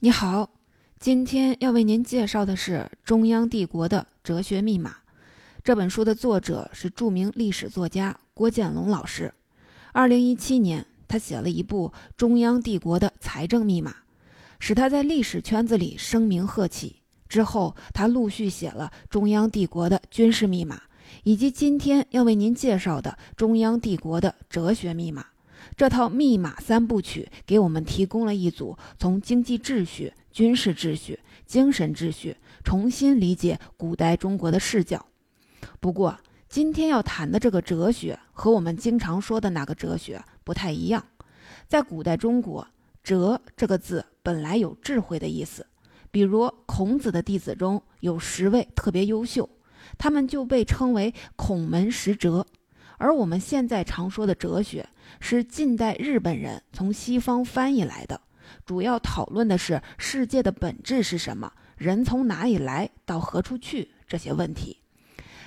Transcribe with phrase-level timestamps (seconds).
[0.00, 0.50] 你好，
[1.00, 4.90] 今天要为您介绍的是《中央帝国的哲学密码》
[5.64, 9.32] 这本书的作者是著名历史作家郭建龙老师。
[9.92, 13.90] 二零一七年，他写了一部《中央帝国的财政密码》，
[14.58, 16.96] 使他在历史圈子里声名鹤起。
[17.26, 20.76] 之后，他陆续写了《中央帝国的军事密码》，
[21.22, 25.22] 以及今天要为您介绍的《中央帝国的哲学密码》。
[25.74, 35.06] 这套密码三部曲给我们提供了一组从经济秩序、军事秩序、精神秩序重新理解古代中国的视角。
[35.80, 36.18] 不过，
[36.48, 41.04] 今天要谈的这个哲学和我们经常说的那个哲学不太一样。
[41.66, 42.66] 在古代中国
[43.02, 45.66] ，“哲”这个字本来有智慧的意思，
[46.10, 49.48] 比如孔子的弟子中有十位特别优秀，
[49.98, 52.46] 他们就被称为“孔门十哲”。
[52.98, 54.88] 而我们现在常说的哲学，
[55.20, 58.20] 是近代日本人从西方翻译来的，
[58.64, 64.78] 主要讨论的是世界的本质是什么，人从哪里来到何处去这些问题。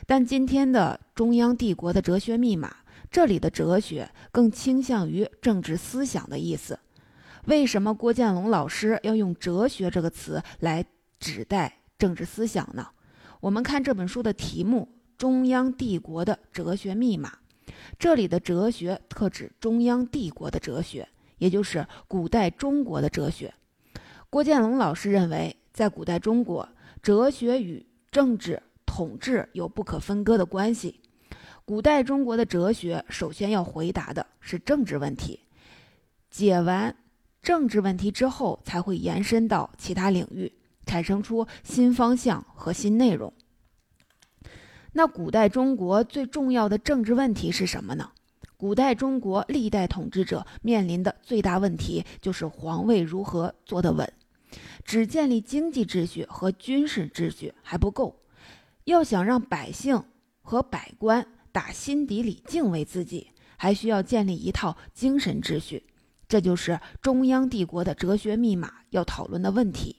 [0.06, 2.76] 但今天的中央帝国的哲学密码，
[3.10, 6.78] 这里的哲学更倾向于政治思想的意思。
[7.46, 10.86] 为什么郭建龙老师要用“哲学”这个词来
[11.20, 12.88] 指代政治思想呢？
[13.40, 14.88] 我们看这本书的题目。
[15.18, 17.40] 中央帝国的哲学密码，
[17.98, 23.54] 这里的哲学特指中央帝国的哲学，也就是古代中国的哲学。
[24.30, 26.68] 郭建龙老师认为，在古代中国，
[27.02, 31.00] 哲学与政治统治有不可分割的关系。
[31.66, 35.40] 古代中国的哲学首先要回答的是政治问题，
[36.30, 36.96] 解完
[37.42, 40.52] 政治问题之后，才会延伸到其他领域，
[40.86, 43.32] 产生出新方向和新内容。
[44.94, 48.12] 那古代中国最重要的政治问题是什么呢？
[48.58, 54.12] 古代中国历代统治者面临的最大问题就是皇位如何坐得稳。
[54.84, 58.20] 只建立经济秩序和军事秩序还不够，
[58.86, 60.04] 要想让百姓
[60.42, 65.84] 和百官打心底里敬畏自己，还需要建立一套精神秩序。
[66.28, 69.98] 这就是中央帝国的哲学密码要讨论的问题。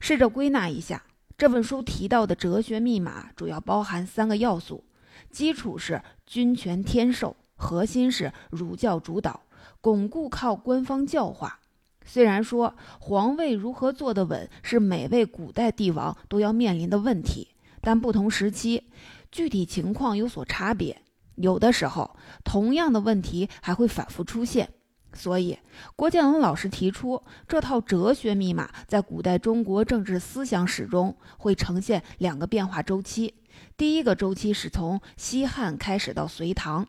[0.00, 1.04] 试着归纳一下。
[1.38, 4.82] 这本书提到的哲学密码主要包含三个要素：
[5.30, 9.42] 基础是君权天授，核心是儒教主导，
[9.80, 11.60] 巩固靠官方教化。
[12.04, 17.46] 虽然说皇位如何坐得稳是每位古代帝王都要面临的问题，
[17.80, 18.90] 但不同时期
[19.30, 21.00] 具体情况有所差别，
[21.36, 24.68] 有的时候同样的问题还会反复出现。
[25.14, 25.58] 所以，
[25.96, 33.34] 郭建龙老师提出这套哲学密码，在古代中国政治思想史中会呈现两个变化周期。
[33.76, 36.86] 第一个周期是从西汉开始到隋唐，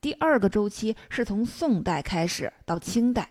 [0.00, 3.30] 第二个周期是从宋代开始到清代。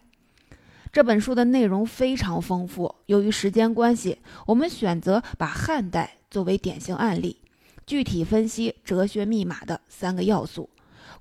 [0.91, 7.38] 这本书的内容非常丰富，由于时间关系，我们选择把汉代作为典型案例，
[7.85, 10.69] 具体分析哲学密码的三个要素。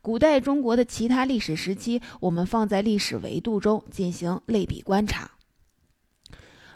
[0.02, 5.30] 古代中国的其他历史时期，我们放在历史维度中进行类比观察。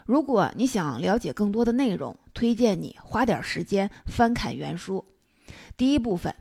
[0.05, 5.03] 如果你想了解更多的内容，推荐你花点时间翻看原书。
[5.75, 6.33] 第一部分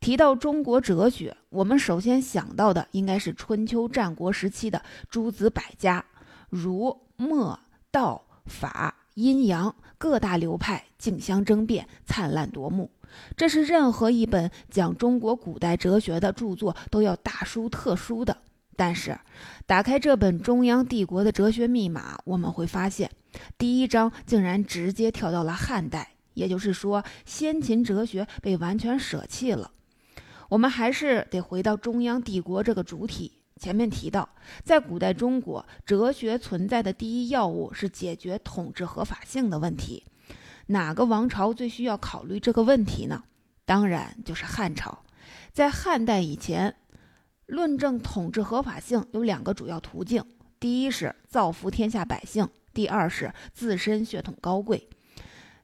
[0.00, 6.04] 提到中国哲学，我们首先想到的应该是春秋战国时期的诸子百家，
[6.50, 7.58] 儒、墨、
[7.90, 12.90] 道、法、阴阳各大流派竞相争辩，灿烂夺目。
[13.36, 18.36] 这是任何一本讲中国古代哲学的著作都要大书特书的。
[18.76, 19.16] 但是，
[19.66, 23.08] 打开这本中央帝国的哲学密码，我们会发现，
[23.56, 29.70] 第一章竟然直接跳到了汉代，也就是说，先秦哲学被完全舍弃了。
[30.48, 33.43] 我们还是得回到中央帝国这个主体。
[33.64, 34.28] 前面提到，
[34.62, 40.04] 在古代中国，哲学存在的第一要务是解决统治合法性的问题。
[40.66, 43.24] 哪个王朝最需要考虑这个问题呢？
[43.64, 45.02] 当然就是汉朝。
[45.50, 46.76] 在汉代以前，
[47.46, 50.22] 论证统治合法性有两个主要途径：
[50.60, 54.90] 第一是造福天下百姓；第二是自身血统高贵。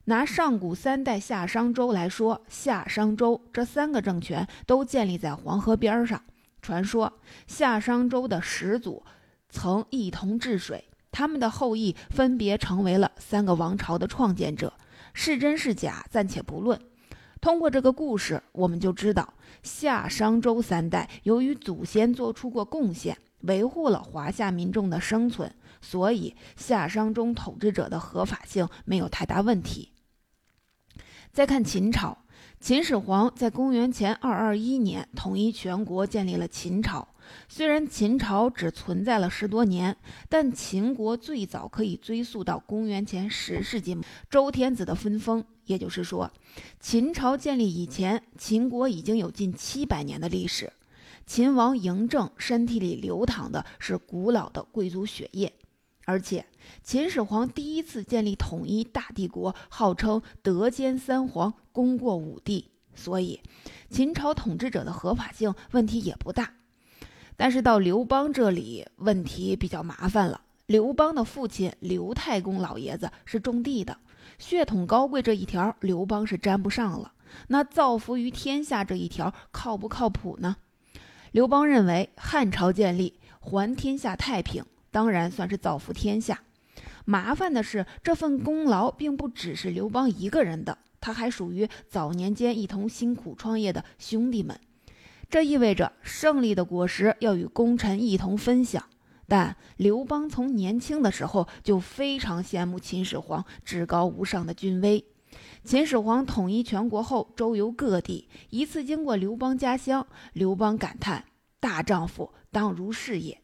[0.05, 6.19] 拿上古三代夏商周来说，夏商周这三个政权都建立在黄河边上。
[6.61, 7.11] 传说
[7.47, 9.03] 夏商周的始祖
[9.49, 14.73] 曾一同治水，他们的后裔分别成为了三个王朝的创建者。
[15.13, 16.79] 是真是假，暂且不论。
[17.41, 29.91] 通过这个故事，我们就知道夏商周三代由于祖先做出过贡献，维护了华夏民众的生存，所以夏商周统治者的合法性没有太大问题。
[31.33, 32.25] 再看秦朝，
[32.61, 37.07] 秦始皇在公元前二二一年统一全国，建立了秦朝。
[37.49, 39.97] 虽然秦朝只存在了十多年，
[40.29, 43.97] 但秦国最早可以追溯到公元前十世纪
[44.29, 45.43] 周天子的分封。
[45.65, 46.31] 也就是说，
[46.79, 50.71] 秦朝建立以前，秦国已经有近七百年的历史。
[51.25, 55.51] 秦王嬴政身体里流淌的是古老的贵族血液，
[56.05, 56.45] 而且
[56.83, 63.39] 秦始皇第一次建立统一大帝国，号称德兼三皇，功过五帝，所以
[63.89, 66.53] 秦朝统治者的合法性问题也不大。
[67.37, 70.41] 但是到刘邦这里，问题比较麻烦了。
[70.67, 73.97] 刘邦的父亲刘太公老爷子是种地的。
[74.37, 77.13] 血统高贵这一条，刘邦是沾不上了。
[77.47, 80.57] 那造福于天下这一条，靠不靠谱呢？
[81.31, 86.41] 刘邦认为汉朝建立，还天下太平，当然算是造福天下。
[87.05, 94.59] 麻烦的是，这份功劳并不只是刘邦一个人的，他还属于早年间一同辛苦创业的兄弟们。
[95.29, 98.83] 这意味着胜利的果实要与功臣一同分享。
[99.27, 105.05] 但刘邦从年轻的时候就非常羡慕秦始皇至高无上的军威。
[105.63, 111.23] 秦始皇统一全国后，周游各地，一次经过刘邦家乡，刘邦感叹
[111.61, 113.40] ：“大丈夫当如是也。”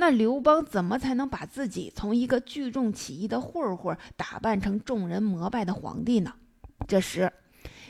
[0.00, 6.34] 那刘邦怎么才能把自己从一个聚众起义的混混打扮成众人膜拜的皇帝呢？
[6.86, 7.32] 这时，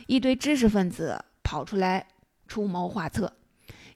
[0.07, 2.07] 一堆知识分子跑出来
[2.47, 3.35] 出谋划策。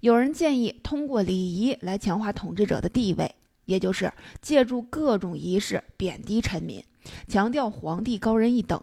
[0.01, 4.13] 有人建议通过礼仪来强化统治者的地位，也就是
[4.43, 6.85] 借助各种仪式贬低臣民，
[7.29, 8.79] 强调皇帝高人一等。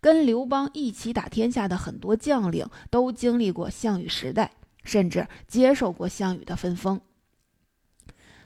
[0.00, 4.52] 跟刘邦一起打天下的很多将领都经历过项羽时代，
[4.84, 6.98] 甚至接受过项羽的分封，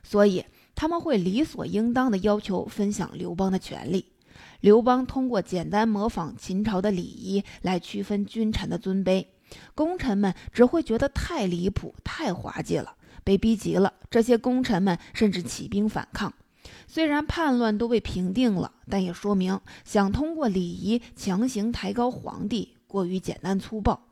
[0.05, 0.45] 所以
[0.77, 4.13] 他们会理所应当地要求分享刘邦的权利。
[4.61, 9.27] 刘邦通过简单模仿秦朝的礼仪来区分君臣的尊卑。
[9.75, 16.33] 功臣们只会觉得太离谱、太滑稽了，被逼急了，这些功臣们甚至起兵反抗。
[16.87, 24.09] 虽然叛乱都被平定了，但也说明想通过礼仪强行抬高皇帝过于简单粗暴。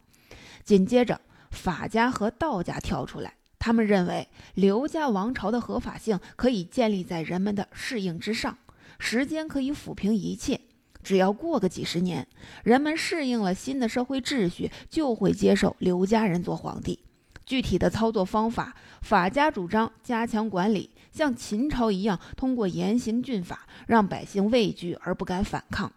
[0.63, 8.59] 紧接着，法家和道家跳出来，他们认为刘家王朝的合法性可以建立在人们的适应之上，
[8.99, 10.61] 时间可以抚平一切。
[11.01, 12.27] 只要过个几十年，
[12.65, 16.99] 人们适应了新的社会秩序，就会接受刘家人做皇帝。
[17.47, 25.89] 具体的操作方法，法家主张加强管理，像秦朝一样，通过严刑峻法，让百姓畏惧而不敢反抗；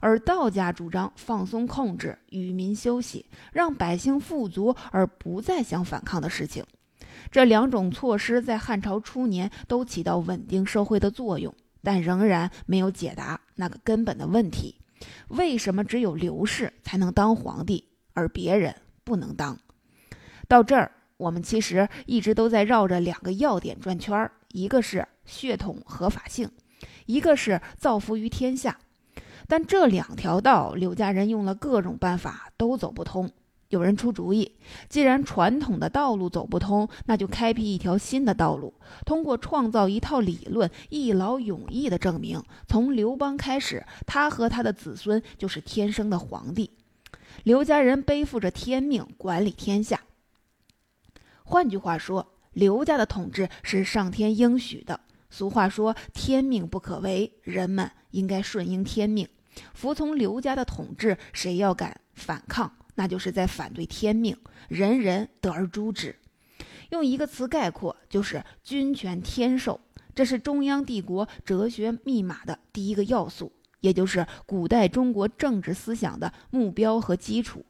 [0.00, 6.64] 而道家主张放松控制，与民休息，让百姓富足而不再想反抗的事情。
[7.32, 11.52] 这两种措施在汉朝初年都起到稳定社会的作用。
[11.84, 14.76] 但仍然没有解答那个根本的问题：
[15.26, 19.58] 为什么只有刘氏才能当皇帝，而别人不能当？
[20.46, 26.48] 到这儿，我们其实一直都在绕着两个要点转圈儿，一个是血统合法性，
[27.06, 28.78] 一个是造福于天下。
[29.48, 33.28] 但这两条道，刘家人用了各种办法都走不通。
[33.72, 34.52] 有人出主意，
[34.90, 38.74] 既然传统的道路走不通，那就开辟一条新的道路，
[39.06, 46.70] 通过创造一套理论，一劳永逸地证明，从刘邦开始，他和他的子孙就是天生的皇帝。
[47.44, 50.02] 刘家人背负着天命管理天下。
[51.42, 55.00] 换句话说，刘家的统治是上天应许的。
[55.30, 59.26] 俗话说“天命不可违”，人们应该顺应天命，
[59.72, 61.16] 服从刘家的统治。
[61.32, 62.70] 谁要敢反抗？
[62.94, 64.36] 那就是在反对天命，
[64.68, 66.16] 人人得而诛之。
[66.90, 69.80] 用一个词概括，就是君权天授。
[70.14, 77.64] 这是中央帝国哲学密码的第一个要素，也就是古代中国政治思想的目标和基础。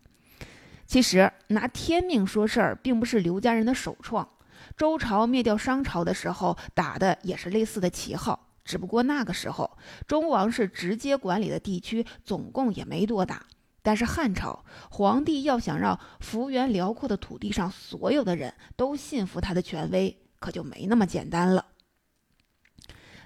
[0.85, 4.29] 其实，拿天命说事儿，并不是刘家人的首创。
[4.77, 13.47] 周朝灭掉商朝的时候，打的也是类似的旗号，只不过那个时候周王室直接管理的地区总共也没多大。
[13.83, 21.67] 但是汉朝皇帝要想让幅员辽阔的土地上所有的人都信服他的权威，可就没那么简单了。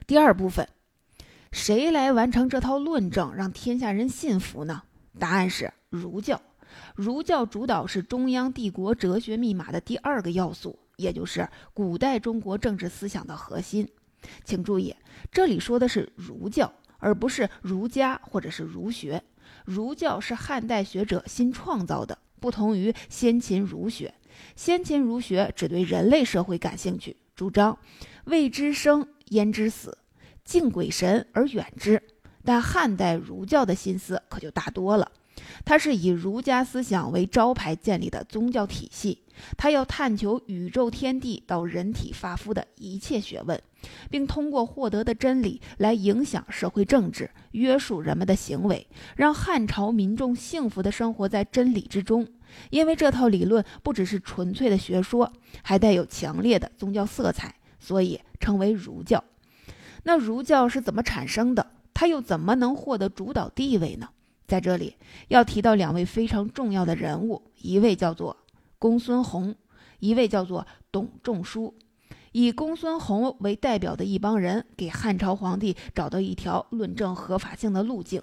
[0.06, 0.68] 第二部分，
[1.52, 4.82] 谁来完成这套论证，让天下人信服呢？
[5.18, 6.40] 答案是儒教。
[6.94, 13.88] 儒教主导是中央帝国哲学密码的第二个要素，也就是古代中国政治思想的核心。
[14.44, 14.94] 请注意，
[15.30, 19.22] 这里说的是儒教，而不是儒家或者是儒学。
[19.64, 24.14] 儒教是汉代学者新创造的，不同于先秦儒学。
[24.54, 27.78] 先秦儒学只对人类社会感兴趣，主张
[28.24, 29.96] 未知生焉知死，
[30.44, 32.02] 敬鬼神而远之。
[32.44, 35.10] 但汉代儒教的心思可就大多了，
[35.64, 39.22] 它是以儒家思想为招牌建立的宗教体系，
[39.56, 43.60] 它要探求宇宙天地到人体发肤的一切学问，
[44.10, 52.26] 并通过获得的真理来影响社会政治，约束人们的行为，让汉朝民众幸福地生活在真理之中。
[52.70, 59.22] 因为这套理论不只是纯粹的学说，还带有强烈的宗教色彩，所以称为儒教。
[60.04, 61.66] 那儒教是怎么产生的？
[61.92, 64.08] 它又怎么能获得主导地位呢？
[64.46, 64.94] 在这里
[65.26, 68.36] 要提到两位非常重要的人物，一位叫做
[68.78, 69.54] 公孙弘，
[69.98, 71.74] 一位叫做董仲舒。
[72.38, 78.22] 以公孙弘为代表的一帮人，给汉朝皇帝找到一条论证合法性的路径，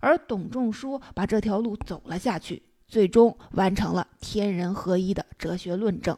[0.00, 6.16] 而董仲舒把这条路走了下去，最终完成了天人合一的哲学论证。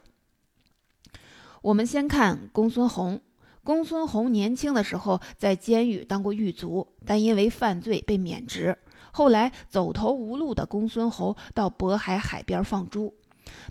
[1.60, 3.20] 我们先看公孙弘。
[3.64, 8.78] 公孙弘年轻的时候在监狱当过狱卒，但因为犯罪被免职。
[9.10, 13.12] 后来走投无路的公孙弘到渤海海边放猪。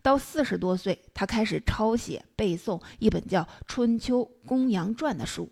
[0.01, 5.49] 到四十多岁，他开始抄写背诵一本叫《春秋公羊传》的书。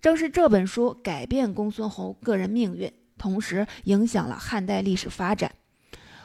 [0.00, 5.54] 正是这本书改变公孙弘个人命运，同时影响了汉代历史发展。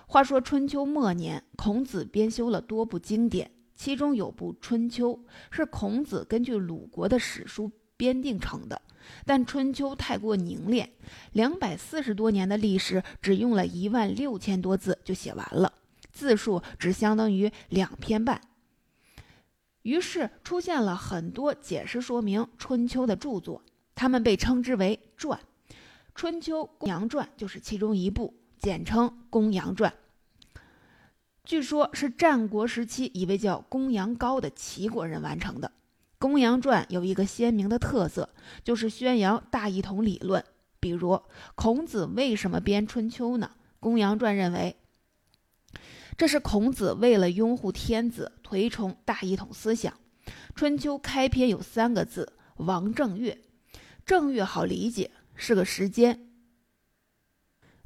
[0.05, 3.51] 话说春秋末年，孔子编修了多部经典。
[3.75, 5.13] 其中有部《春秋》，
[5.51, 8.81] 是孔子根据鲁国的史书编定成的，
[9.23, 10.89] 但《春秋》太过凝练，
[11.33, 15.71] 两百四十多年的历史只用了一万六千多字就写完了，
[16.17, 18.41] 字数只相当于两篇半。
[19.83, 23.61] 于是出现了很多解释说明《春秋》的著作，
[23.93, 25.39] 他们被称之为传，
[26.15, 29.91] 《春秋公羊传》就是其中一部，简称《公羊传》。
[31.45, 35.69] 据说，是战国时期一位叫公羊高的齐国人完成的。
[36.19, 38.27] 《公羊传》有一个鲜明的特色，
[38.63, 40.43] 就是宣扬大一统理论。
[40.81, 41.21] 比如，
[41.55, 43.51] 孔子为什么编《春秋》呢？
[43.79, 44.75] 《公羊传》认为，
[46.17, 49.93] 这是孔子为了拥护天子，推崇大一统思想。
[50.55, 53.39] 《春秋》开篇有三个字：“王正月”，
[54.03, 56.27] 正月好理解，是个时间。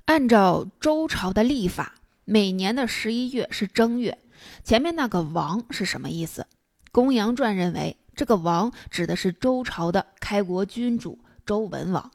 [0.06, 1.96] 按照周朝的历法。
[2.24, 4.18] 每年的十一月是正月，
[4.64, 6.48] 前面那个王是什么意思？
[6.92, 12.10] 公羊传认为，这个王指的是周朝的开国君主周文王。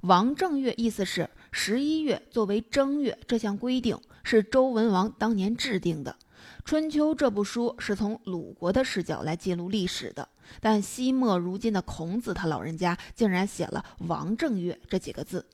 [0.00, 6.16] 王正月意思是十一月作为正月，这项规定是周文王当年制定的。
[6.66, 10.28] 《春秋》这部书是从鲁国的视角来记录历史的，
[10.60, 15.46] 但西末如今的孔子他老人家竟然写了“王正月”这几个字。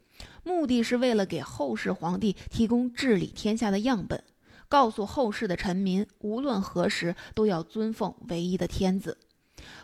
[0.45, 4.23] 目的是为了给后世皇帝提供治理天下的样本，
[4.69, 9.19] 告诉后世的臣民，无论何时都要尊奉唯一的天子。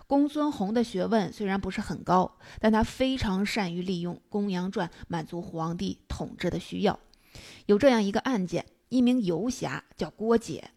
[0.07, 6.99] 公孙弘的学问虽然不是很高，但他非常善于利用《公羊传》满足皇帝统治的需要。
[7.67, 10.71] 有这样一个案件：一名游侠叫郭解，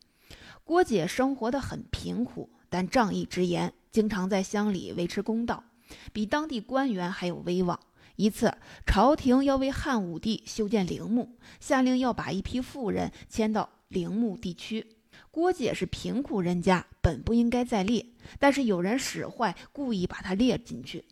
[0.64, 5.64] 郭解生活的很贫苦，但仗义直言，经常在乡里维持公道，
[6.12, 7.80] 比当地官员还有威望。
[8.16, 14.86] 一次，朝廷要为汉武帝修建陵墓，下令要把一批富人迁到陵墓地区。
[15.32, 18.06] 郭解是贫苦人家，本不应该在列，
[18.40, 21.06] 但是有人使坏，故意把他列进去。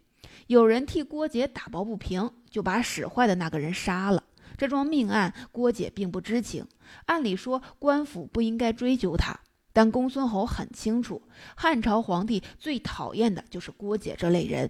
[0.47, 4.23] 有人替郭解打抱不平，就把使坏的那个人杀了。
[4.57, 6.65] 这桩命案，郭解并不知情。
[7.05, 9.39] 按理说，官府不应该追究他，
[9.71, 11.21] 但公孙侯很清楚，
[11.55, 14.69] 汉朝皇帝最讨厌的就是郭解这类人。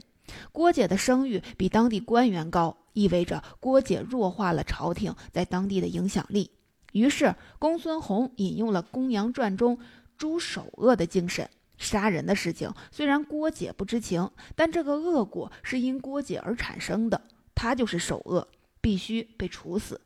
[0.52, 6.52] 郭解的声誉比当地官员高，意味着郭解弱化了朝廷在当地的影响力。
[6.92, 9.80] 于是，公孙弘引用了《公羊传》中
[10.18, 11.50] 诛首恶的精神。
[11.78, 17.22] 杀人的事情虽然郭解不知情，但这个恶果是因郭解而产生的，
[17.54, 18.48] 他就是首恶，
[18.88, 20.00] 必须被处死。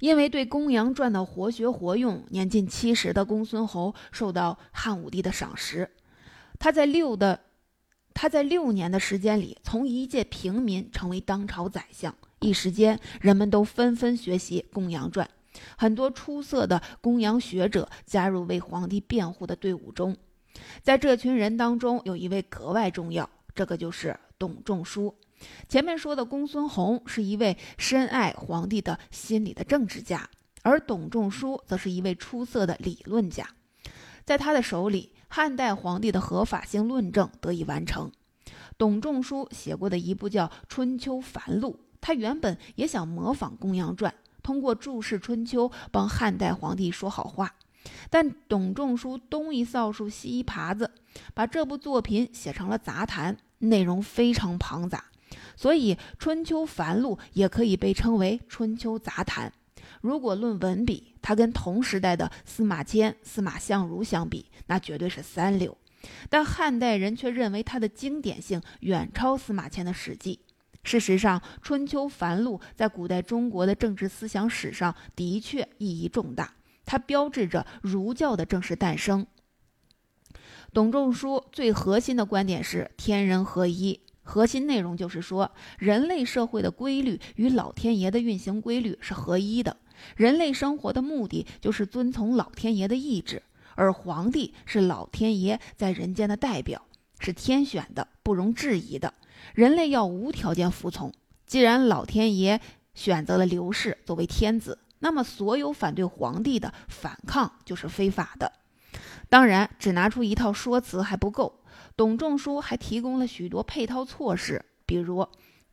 [0.00, 5.88] 因为对《公羊传》的活学活用，年近七十的公孙侯受到汉武帝的赏识，
[6.58, 7.38] 他在六的。
[8.12, 15.24] 他在六年的时间里，从一介平民成为当朝宰相，一时间人们都纷纷学习《公羊传》，
[15.76, 20.16] 很多出色的公羊学者加入为皇帝辩护的队伍中。
[20.82, 25.14] 在这群人当中，有一位格外重要，这个就是董仲舒。
[25.68, 30.28] 前面说的公孙弘是一位深爱皇帝的心理的政治家，
[30.62, 33.48] 而董仲舒则是一位出色的理论家，
[34.24, 35.12] 在他的手里。
[35.30, 38.10] 汉代皇帝的合法性论证得以完成。
[38.78, 44.10] 董仲舒写过的一部叫《春秋繁露》，他原本也想模仿《公羊传》，
[44.42, 47.54] 通过注释《春秋》帮汉代皇帝说好话。
[48.08, 50.90] 但董仲舒东一扫帚西一耙子，
[51.34, 55.04] 把这部作品写成了杂谈，内容非常庞杂，
[55.58, 59.52] 所以《春秋繁露》也可以被称为《春秋杂谈》。
[60.00, 65.76] 如果论文笔，他跟同时代的司马迁、司马相如相比，那绝对是三流。
[66.30, 70.38] 但汉代人却认为他的经典性远超司马迁的《史记》。
[70.88, 76.54] 事实上，《春秋繁露》在古代中国的政治思想史上的确意义重大，
[76.86, 79.26] 它标志着儒教的正式诞生。
[80.72, 89.74] 董仲舒最核心的观点是天人合一，核心内容就是说，人类社会的规律与老天爷的运行规律是合一的，
[90.16, 93.42] 人类生活的目的就是遵从老天爷的意志。
[93.74, 96.82] 而皇帝是老天爷在人间的代表，
[97.18, 99.14] 是天选的，不容置疑的。
[99.54, 101.10] 人类要无条件服从。
[101.46, 102.60] 既然老天爷
[102.92, 108.52] 选择了刘氏作为天子，那么所有反对皇帝的反抗就是非法的。
[109.30, 111.57] 当然，只拿出一套说辞还不够，
[111.98, 115.26] 董仲舒还提供了许多配套措施，比如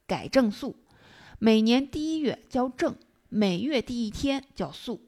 [0.08, 0.76] 改正肃，
[1.38, 2.96] 每年第一月叫正，
[3.30, 5.04] 每月第一天叫肃。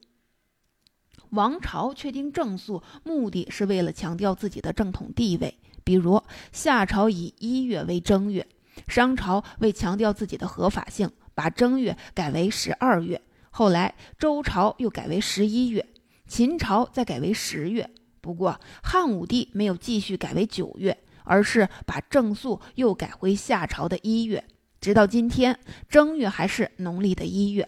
[1.32, 5.58] 王朝确定正肃，目的是为了强调自己的正统地位。
[5.84, 6.22] 比如
[6.52, 8.48] 夏朝以一月为正月，
[8.88, 13.20] 商朝为强调自己的合法性，把正月改为十二月。
[13.50, 15.84] 后来周朝又改为十一月，
[16.28, 17.90] 秦朝再改为十月。
[18.22, 20.96] 不过汉武帝没有继续改为九月，
[21.28, 24.44] 而是把正肃又改回夏朝的一月。
[24.80, 27.68] 直到今天，正月还是农历的一月。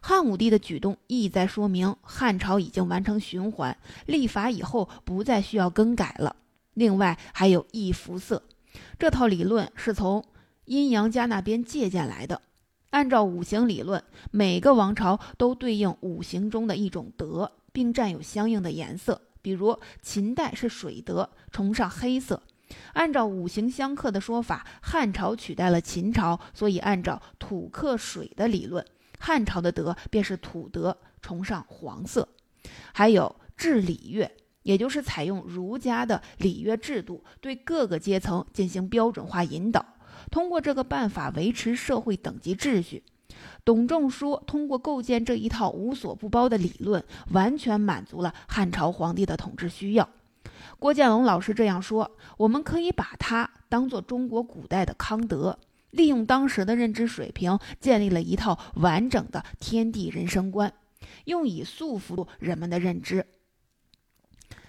[0.00, 6.36] 汉武帝的举动意在说明，汉朝已经完成循环，立法以后不再需要更改了。
[6.74, 8.42] 另外还有易服色，
[8.98, 10.24] 这套理论是从
[10.64, 12.40] 阴阳家那边借鉴来的。
[12.90, 19.20] 按照五行理论，每个王朝都对应五行中的一种德，并占有相应的颜色。
[19.40, 22.42] 比如秦代是水德，崇尚黑色。
[22.94, 28.84] 按照五行相克的说法，汉朝取代了秦朝，所以按照土克水的理论。
[29.18, 32.28] 汉朝的德便是土德，崇尚黄色。
[32.92, 34.30] 还有治礼乐，
[34.62, 39.84] 也就是采用儒家的礼乐制度，对各个阶层进行标准化引导，
[40.30, 43.04] 通过这个办法维持社会等级秩序。
[43.64, 50.08] 董仲舒通过构建这一套无所不包的理论，完全满足了汉朝皇帝的统治需要。
[50.78, 55.58] 郭建龙老师这样说：“我们可以把它当做中国古代的康德。”
[55.92, 60.72] 利用当时的认知水平，建立了一套完整的天地人生观，
[61.26, 63.26] 用以束缚人们的认知。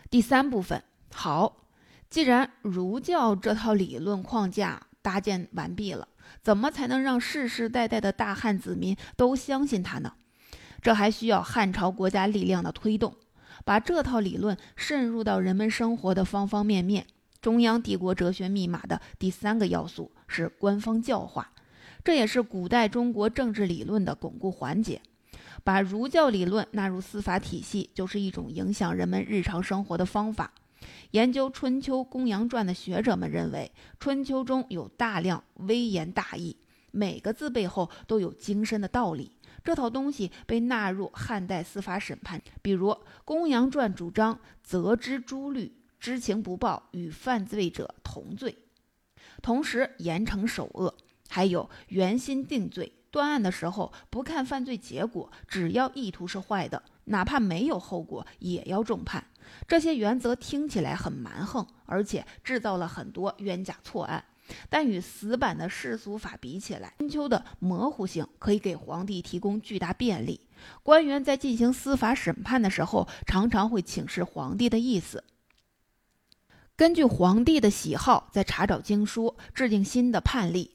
[0.09, 1.65] 第三部分，好，
[2.09, 6.09] 既然儒教这套理论框架搭建完毕了，
[6.41, 10.13] 怎么才能让世世代代的大汉子民都相信他呢？
[10.81, 13.15] 这还需要汉朝国家力量的推动，
[13.63, 17.05] 把这套理论渗入到人们生活的方方面面。
[17.41, 21.51] 中央帝国哲学密码的第三个要素是官方教化，
[22.03, 25.01] 这也是古代中国政治理论的巩固环节。
[25.63, 30.53] 把儒教理论纳入司法体系，就是一种影响人们日常生活的方法。
[31.11, 36.57] 研究《春秋公羊传》的学者们认为，《春秋》中有大量微言大义，
[36.93, 39.33] 每个字背后都有精深的道理。
[39.63, 42.91] 这套东西被纳入汉代司法审判，比如
[43.25, 45.75] 《公羊传》主张责之诸律。
[45.99, 48.57] 知情不报与犯罪者同罪，
[49.41, 50.93] 同时严惩首恶，
[51.29, 52.91] 还有原心定罪。
[53.09, 59.25] 断案的时候不看犯罪结果，只要意图是坏的，哪怕没有后果也要重判。
[59.65, 64.25] 这些原则听起来很蛮横，而且制造了很多冤假错案。
[64.69, 70.41] 但与死板的世俗法比起来，春秋的模糊性可以给皇帝提供巨大便利。
[70.83, 75.23] 官员在进行司法审判的时候，常常会请示皇帝的意思。
[76.75, 80.71] 根据皇帝的喜好，在查找经书，制定新的判例。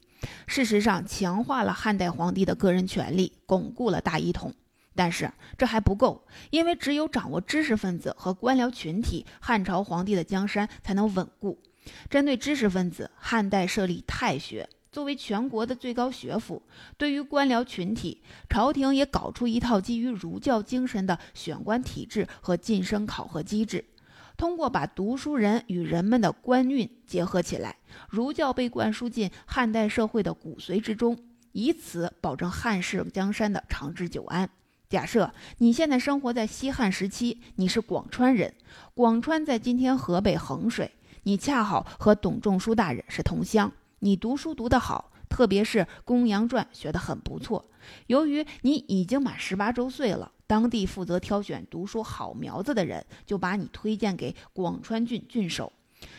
[0.47, 4.53] 事实上，强化了汉代皇帝的个人权利，巩固了大一统。
[4.95, 11.61] 但是这还不够，因为只有掌握知识分子和官僚群体，汉朝皇帝的江山才能稳固。
[12.09, 16.61] 针对知识分子，汉代设立太学，作为全国的最高学府；
[16.97, 23.85] 对于官僚群体，朝廷也搞出一套基于儒教精神的选官体制和晋升考核机制。
[24.37, 27.75] 通过把读书人与人们的官运结合起来，
[28.09, 31.17] 儒教被灌输进汉代社会的骨髓之中，
[31.51, 34.49] 以此保证汉室江山的长治久安。
[34.87, 38.53] 假设你现在生活在西汉时期，你是广川人，
[38.93, 40.89] 广川在今天河北衡水，
[41.29, 47.69] 你恰好和董仲舒大人是同乡，你读书读得好，特别是《公羊传》学得很不错。
[48.07, 50.31] 由于你已经满十八周岁了。
[50.47, 55.71] 当地负责挑选读书好苗子的人，就把你推荐给广川郡郡守，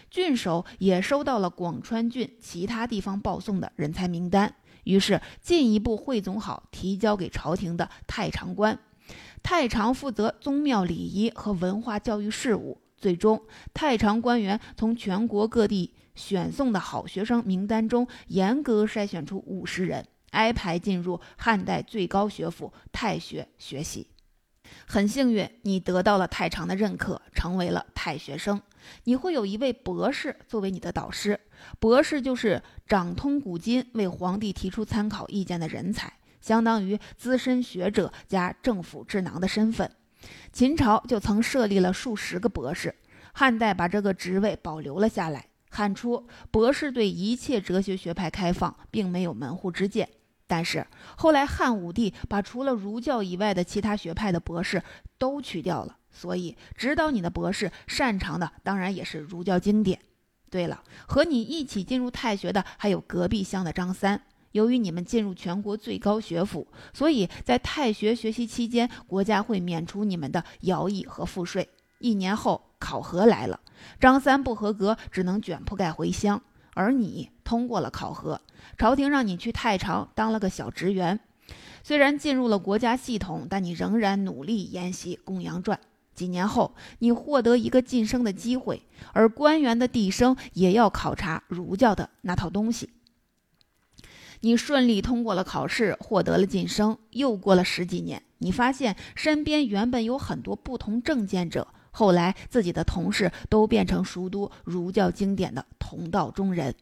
[0.09, 8.79] 郡守也收到了广川郡其他地方报送的人才名单，于是进一步汇总好，提交给朝廷的太常官。
[9.43, 12.81] 太常负责宗庙礼仪和文化教育事务。
[13.01, 24.09] 最终，太常官员从全国各地选送的好学生名单中，严格筛选出五十人，安排进入汉代最高学府太学学习。
[24.87, 28.61] 很幸运，你得到了太常的认可，成为了太学生。
[29.05, 31.41] 你会有一位博士作为你的导师，
[31.81, 39.91] 博士就是掌通古今、为皇帝提出参考意见的人才，相当于资深学者加政府智囊的身份。
[40.53, 42.95] 秦朝就曾设立了数十个博士，
[43.33, 45.47] 汉代把这个职位保留了下来。
[45.71, 50.09] 汉初，博士对一切哲学学派开放，并没有门户之见。
[50.47, 50.85] 但是
[51.17, 54.83] 后来汉武帝把除了儒教以外的其他学派的博士
[55.17, 60.01] 都去掉了，所以指导你的博士擅长的当然也是儒教经典。
[60.51, 64.21] 对了，和你一起进入太学的还有隔壁乡的张三。
[64.53, 71.69] 由于你们进入全国最高学府，所以在太学学习期间，国家会免除你们的徭役和赋税。
[71.99, 73.61] 一年后考核来了，
[74.01, 76.43] 张三不合格，只能卷铺盖回乡，
[76.75, 78.41] 而你通过了考核。
[78.79, 81.21] 朝廷让你去太常当了个小职员，
[81.83, 85.79] 虽然进入了国家系统，但你仍然努力研习《公羊传》。
[86.15, 88.83] 几年后，你获得一个晋升的机会，
[89.13, 92.91] 而官员的递升也要考察儒教的那套东西。
[94.43, 96.97] 你顺利通过了考试，获得了晋升。
[97.11, 106.75] 又过了十几年，你发现身边原本有很多不同政见者，后来自己的同事都变成熟读儒教经典的同道中人。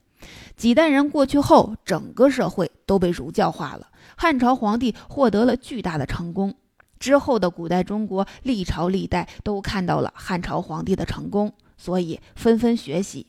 [0.57, 3.89] 几代人过去后，整个社会都被儒教化了。
[4.17, 6.55] 汉朝皇帝获得了巨大的成功，
[7.01, 13.27] 之后的古代中国历朝历代都看到了汉朝皇帝的成功，所以纷纷学习。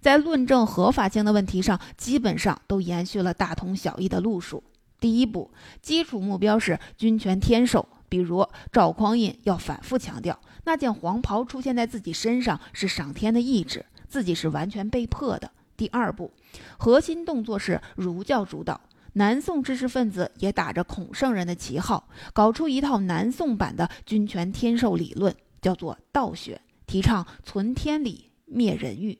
[0.00, 4.62] 在论证合法性的问题上，基本上都延续了大同小异的路数。
[4.98, 5.50] 第一步，
[5.82, 15.50] 基础目标是君权天授，比如赵匡胤要反复强调，那件黄袍出现在自己身上是上天的意志，自己是完全被迫的。
[15.76, 16.32] 第二步，
[16.78, 18.80] 核心动作是儒教主导。
[19.12, 29.18] 南宋知识分子也打着孔圣人的旗号，搞出一套南宋版的君权天授理论，叫做道学，提倡存天理，灭人欲。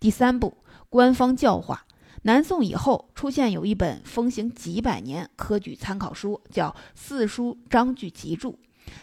[0.00, 0.56] 第三步，
[0.88, 1.86] 官方教化。
[2.24, 8.52] 南宋以后出现有一本风行几百年科举参考书，叫《四书章句集注》，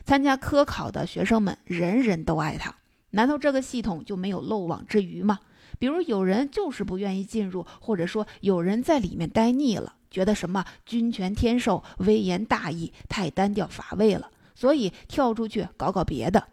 [0.06, 2.74] 参加科考的学生们人人都爱它。
[3.12, 5.40] 难道这个系统就没有漏网之鱼吗？
[5.80, 16.48] 比如有人就是不愿意进入，或者说有人在里面待腻了，觉得什么君权天授、威严大义太单调乏味了，所以跳出去搞搞别的。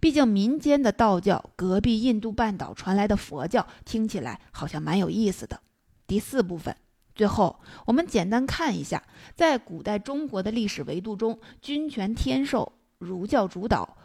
[0.00, 5.60] 毕竟民间的道教，隔壁印度半岛传来的佛教，听起来好像蛮有意思的。
[6.06, 6.76] 第四部分，
[7.14, 9.02] 最后我们简单看一下，
[9.34, 13.96] 在古代中国的历史维度中，君权天授、儒教主导、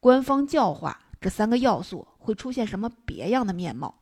[0.00, 4.00] 官方教化这三个要素会出现什么别样的面貌。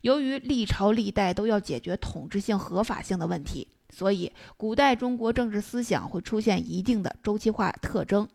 [0.00, 8.26] 由于历朝历代都要解决统治性、合法性的问题，所以古代中国政治思想会出现一定的周期化特征。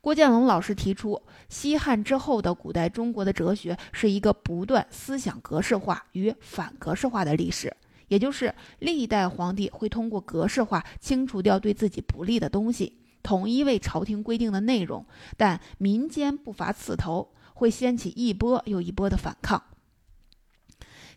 [0.00, 7.76] 郭建龙老师提出，西汉之后的古代中国的哲学是一个不断思想格式化与反格式化的历史，
[8.08, 15.04] 也就是历代皇帝会通过格式化清除掉对自己不利的东西，统一为朝廷规定的内容，
[15.36, 19.62] 但民间不乏刺头，会掀起一波又一波的反抗。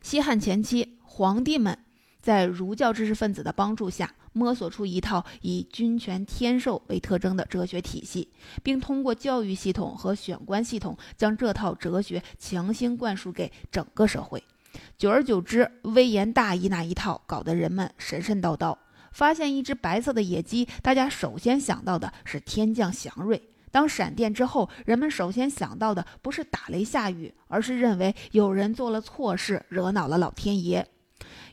[0.02, 1.78] 西汉前期，皇帝们
[2.20, 4.14] 在儒教知识分子的帮助下。
[4.34, 8.28] 摸索出一套以君权天授为特征的哲学体系，
[8.62, 14.44] 并通过教育系统和选官系统将这套哲学强行灌输给整个社会。
[14.98, 18.76] 久而久之，微言大义那一套搞得人们神神叨叨。
[19.12, 23.38] 发现一只白色的野鸡，大家首先想到的是天降祥瑞；
[23.70, 30.84] 当闪电之后，人们首先想到的不是打雷下雨，而是认为有人做了错事，惹恼了老天爷。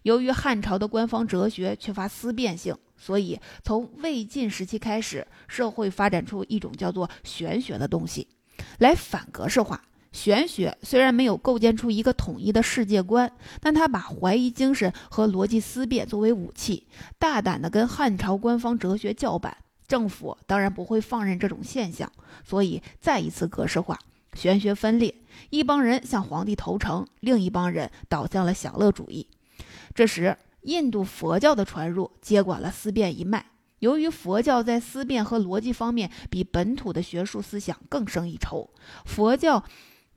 [0.03, 8.27] 由于汉朝的官方哲学缺乏思辨性，所以从魏晋时期开始，社会发展出一种叫做玄学的东西，
[8.79, 9.81] 来反格式化。
[10.11, 16.85] 玄学虽然没有构建出一个统一的世界观，但它把怀疑精神和逻辑思辨作为武器，
[17.17, 19.55] 大胆地跟汉朝官方哲学叫板。
[19.87, 22.11] 政府当然不会放任这种现象，
[22.43, 23.99] 所以再一次格式化，
[24.33, 25.15] 玄学分裂，
[25.49, 29.27] 一帮人向皇帝投诚，另一帮人倒向了享乐主义。
[29.93, 33.45] 这时，印度佛教的传入接管了思辨一脉。
[33.79, 38.69] 由于佛教在思辨和逻辑方面比本土的学术思想更胜一筹，
[39.05, 39.63] 佛教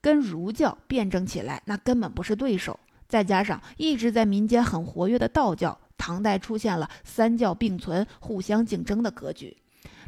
[0.00, 2.78] 跟儒教辩证起来那根本不是对手。
[3.08, 9.56] 再加上一直在民间很活跃的道教，唐代出现了三教并存、互相竞争的格局。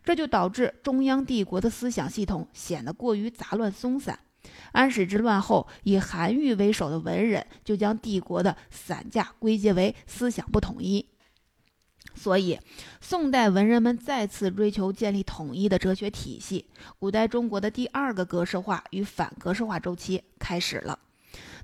[0.04, 4.18] 这就导致中央帝国的思想系统显得过于杂乱松散。
[4.72, 11.06] 安史之乱后，以韩愈为首的文人就将帝国的散架归结为思想不统一。
[12.14, 12.58] 所以，
[13.00, 16.66] 宋代文人们再次追求建立统一的哲学体系，
[16.98, 20.98] 古代中国的第二个格式化与反格式化周期开始了。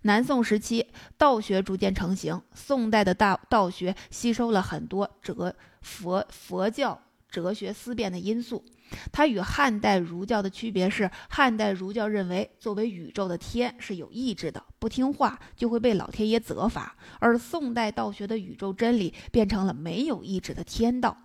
[0.03, 8.63] 南宋时期，道学逐渐成型，宋代的大道学吸收了很多哲佛佛教哲学思辨的因素。
[9.11, 21.17] 它与汉代儒教的区别是，汉代儒教认为作为宇宙的天是有意志的，不听话就会被老天爷责罚；而宋代道学的宇宙真理变成了没有意志的天道，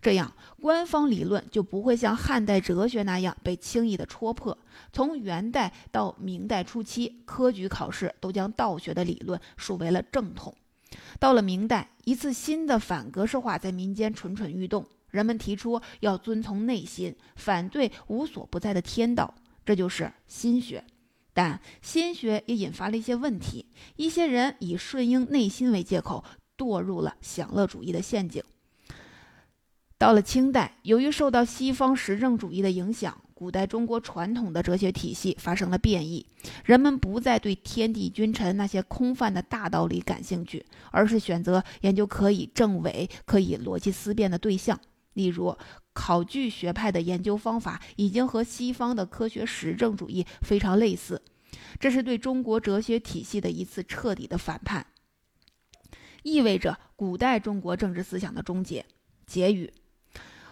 [0.00, 4.56] 这样官方理论就不会像汉代哲学那样被轻易的戳破。
[4.92, 10.54] 从元代到明代初期，科举考试都将道学的理论树为了正统。
[11.18, 14.86] 到了明代，一次新的反格式化在民间蠢蠢欲动。
[15.14, 19.32] 人们提出要遵从内心，反对无所不在的天道，
[19.64, 20.82] 这就是心学。
[21.32, 26.24] 但心学也引发了一些问题，一些人以顺应内心为借口，
[26.58, 28.42] 堕入了享乐主义的陷阱。
[29.96, 36.26] 到了清代，由于受到西方实证主义的影响，古代中国传统的哲学体系发生了变异，
[36.64, 44.78] 人们不再对天地君臣那些空泛的大道理感兴趣，而是选择研究可以证伪、可以逻辑思辨的对象。
[45.14, 45.56] 例如，
[45.92, 51.22] 考据学派的研究方法已经和西方的科学实证主义非常类似，
[51.80, 54.86] 这是对中国哲学体系的一次彻底的反叛，
[56.22, 58.84] 意味着古代中国政治思想的终结。
[59.26, 59.72] 结语：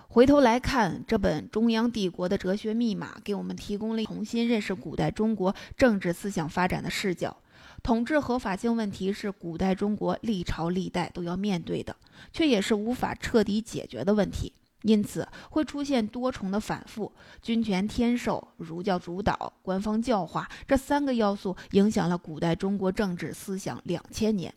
[0.08, 7.36] 回头来看，这本中央帝国的哲学密码，给我们提供了重新认识古代中国政治思想发展的视角。
[7.82, 11.96] 统治合法性问题是古代中国历朝历代都要面对的，
[12.32, 17.12] 却也是无法彻底解决的问题，因此会出现多重的反复。
[17.40, 24.54] 君权天授、儒教主导、官方教化这三个要素影响了古代中国政治思想两千年。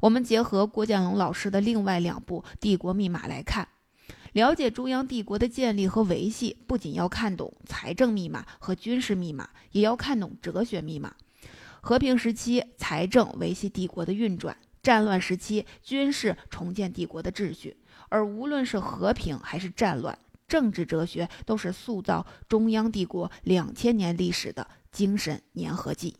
[0.00, 3.66] 我们结合郭建龙老师的另外两部《帝国密码》来看，
[4.32, 11.14] 了解中央帝国的建立和维系，不仅要看懂财政密码和军事密码，也要看懂哲学密码。
[11.86, 17.76] 和平时期，财政维系帝国的运转；战乱时期，军事重建帝国的秩序。
[18.08, 20.18] 而无论是和平还是战乱，
[20.48, 26.16] 政治哲学都是塑造中央帝国两千年历史的精神粘合剂。